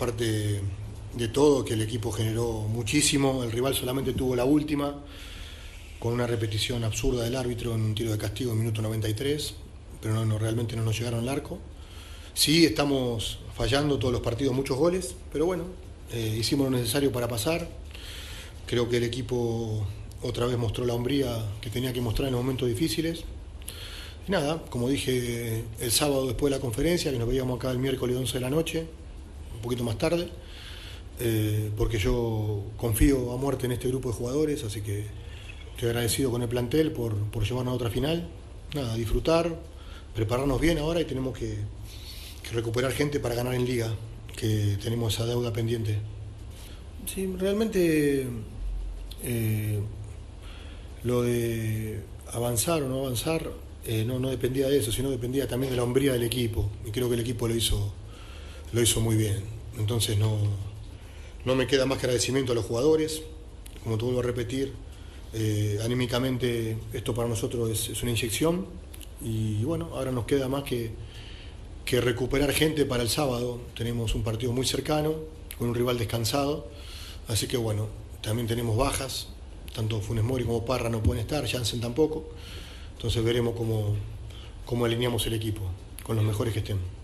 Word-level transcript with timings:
aparte 0.00 0.62
de 1.14 1.28
todo, 1.28 1.62
que 1.62 1.74
el 1.74 1.82
equipo 1.82 2.10
generó 2.10 2.62
muchísimo, 2.62 3.44
el 3.44 3.52
rival 3.52 3.74
solamente 3.74 4.14
tuvo 4.14 4.34
la 4.34 4.46
última, 4.46 4.94
con 5.98 6.14
una 6.14 6.26
repetición 6.26 6.84
absurda 6.84 7.24
del 7.24 7.36
árbitro 7.36 7.74
en 7.74 7.82
un 7.82 7.94
tiro 7.94 8.10
de 8.10 8.16
castigo 8.16 8.52
en 8.52 8.60
minuto 8.60 8.80
93, 8.80 9.54
pero 10.00 10.24
no, 10.24 10.38
realmente 10.38 10.74
no 10.74 10.84
nos 10.84 10.96
llegaron 10.96 11.20
al 11.20 11.28
arco. 11.28 11.58
Sí, 12.32 12.64
estamos 12.64 13.40
fallando 13.54 13.98
todos 13.98 14.10
los 14.10 14.22
partidos 14.22 14.54
muchos 14.54 14.78
goles, 14.78 15.14
pero 15.30 15.44
bueno, 15.44 15.64
eh, 16.14 16.34
hicimos 16.40 16.70
lo 16.70 16.78
necesario 16.78 17.12
para 17.12 17.28
pasar. 17.28 17.68
Creo 18.66 18.88
que 18.88 18.96
el 18.96 19.04
equipo 19.04 19.86
otra 20.22 20.46
vez 20.46 20.56
mostró 20.56 20.86
la 20.86 20.94
hombría 20.94 21.44
que 21.60 21.68
tenía 21.68 21.92
que 21.92 22.00
mostrar 22.00 22.28
en 22.28 22.36
momentos 22.36 22.66
difíciles. 22.66 23.24
Y 24.26 24.30
nada, 24.30 24.62
como 24.70 24.88
dije 24.88 25.62
el 25.78 25.92
sábado 25.92 26.26
después 26.26 26.50
de 26.50 26.56
la 26.56 26.62
conferencia, 26.62 27.12
que 27.12 27.18
nos 27.18 27.28
veíamos 27.28 27.58
acá 27.58 27.70
el 27.70 27.78
miércoles 27.78 28.16
11 28.16 28.32
de 28.32 28.40
la 28.40 28.48
noche, 28.48 28.86
un 29.60 29.62
poquito 29.62 29.84
más 29.84 29.98
tarde, 29.98 30.26
eh, 31.18 31.70
porque 31.76 31.98
yo 31.98 32.64
confío 32.78 33.32
a 33.32 33.36
muerte 33.36 33.66
en 33.66 33.72
este 33.72 33.88
grupo 33.88 34.08
de 34.08 34.14
jugadores, 34.14 34.64
así 34.64 34.80
que 34.80 35.04
estoy 35.72 35.90
agradecido 35.90 36.30
con 36.30 36.40
el 36.40 36.48
plantel 36.48 36.92
por, 36.92 37.14
por 37.30 37.44
llevarnos 37.44 37.72
a 37.72 37.74
otra 37.74 37.90
final. 37.90 38.26
Nada, 38.74 38.94
disfrutar, 38.94 39.54
prepararnos 40.14 40.58
bien 40.58 40.78
ahora 40.78 41.02
y 41.02 41.04
tenemos 41.04 41.36
que, 41.36 41.58
recuperar 42.52 42.90
gente 42.90 43.20
para 43.20 43.36
ganar 43.36 43.54
en 43.54 43.64
liga, 43.64 43.94
que 44.34 44.78
tenemos 44.82 45.14
esa 45.14 45.26
deuda 45.26 45.52
pendiente. 45.52 45.98
Sí, 47.06 47.32
realmente 47.38 48.26
eh, 49.22 49.78
lo 51.04 51.22
de 51.22 52.00
avanzar 52.32 52.82
o 52.82 52.88
no 52.88 53.00
avanzar 53.00 53.52
eh, 53.84 54.04
no, 54.04 54.18
no 54.18 54.30
dependía 54.30 54.68
de 54.68 54.78
eso, 54.78 54.90
sino 54.90 55.10
dependía 55.10 55.46
también 55.46 55.70
de 55.70 55.76
la 55.76 55.84
hombría 55.84 56.12
del 56.12 56.24
equipo. 56.24 56.68
Y 56.84 56.90
creo 56.90 57.08
que 57.08 57.14
el 57.14 57.20
equipo 57.20 57.46
lo 57.46 57.54
hizo, 57.54 57.92
lo 58.72 58.82
hizo 58.82 59.00
muy 59.00 59.16
bien. 59.16 59.42
Entonces 59.78 60.18
no, 60.18 60.38
no 61.44 61.54
me 61.54 61.66
queda 61.66 61.86
más 61.86 61.98
que 61.98 62.06
agradecimiento 62.06 62.52
a 62.52 62.54
los 62.54 62.64
jugadores. 62.64 63.22
Como 63.82 63.96
te 63.96 64.04
vuelvo 64.04 64.20
a 64.20 64.24
repetir, 64.24 64.72
eh, 65.32 65.78
anímicamente 65.82 66.76
esto 66.92 67.14
para 67.14 67.28
nosotros 67.28 67.88
es, 67.90 68.02
una 68.02 68.10
inyección. 68.10 68.66
Y 69.22 69.64
bueno, 69.64 69.90
ahora 69.94 70.12
nos 70.12 70.24
queda 70.24 70.48
más 70.48 70.64
que, 70.64 70.90
que 71.84 72.00
recuperar 72.00 72.52
gente 72.52 72.84
para 72.84 73.02
el 73.02 73.08
sábado. 73.08 73.60
Tenemos 73.76 74.14
un 74.14 74.22
partido 74.22 74.52
muy 74.52 74.66
cercano, 74.66 75.14
con 75.58 75.68
un 75.68 75.74
rival 75.74 75.98
descansado. 75.98 76.68
Así 77.28 77.46
que 77.46 77.56
bueno, 77.56 77.88
también 78.22 78.46
tenemos 78.46 78.76
bajas, 78.76 79.28
tanto 79.74 80.00
Funes 80.00 80.24
Mori 80.24 80.44
como 80.44 80.64
Parra 80.64 80.90
no 80.90 81.02
pueden 81.02 81.22
estar, 81.22 81.46
Jansen 81.46 81.80
tampoco. 81.80 82.28
Entonces 82.96 83.22
veremos 83.24 83.54
cómo, 83.56 83.94
cómo 84.66 84.84
alineamos 84.84 85.26
el 85.26 85.34
equipo, 85.34 85.62
con 86.02 86.16
los 86.16 86.24
mejores 86.24 86.52
que 86.52 86.58
estén. 86.58 86.99